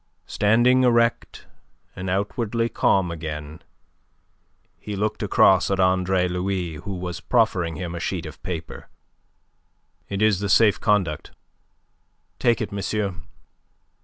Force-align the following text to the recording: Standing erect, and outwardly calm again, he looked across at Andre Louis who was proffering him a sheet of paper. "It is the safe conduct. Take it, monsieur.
Standing 0.25 0.81
erect, 0.81 1.45
and 1.95 2.09
outwardly 2.09 2.69
calm 2.69 3.11
again, 3.11 3.61
he 4.79 4.95
looked 4.95 5.21
across 5.21 5.69
at 5.69 5.79
Andre 5.79 6.27
Louis 6.27 6.77
who 6.77 6.95
was 6.95 7.21
proffering 7.21 7.75
him 7.75 7.93
a 7.93 7.99
sheet 7.99 8.25
of 8.25 8.41
paper. 8.41 8.89
"It 10.09 10.23
is 10.23 10.39
the 10.39 10.49
safe 10.49 10.79
conduct. 10.81 11.33
Take 12.39 12.61
it, 12.61 12.71
monsieur. 12.71 13.13